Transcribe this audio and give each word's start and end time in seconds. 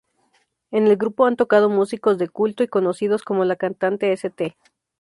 En 0.71 0.87
el 0.87 0.97
grupo 0.97 1.27
han 1.27 1.35
tocado 1.35 1.69
músicos 1.69 2.17
de 2.17 2.27
culto 2.27 2.63
y 2.63 2.67
conocidos 2.67 3.21
como 3.21 3.45
la 3.45 3.55
cantante 3.55 4.11
St. 4.11 4.57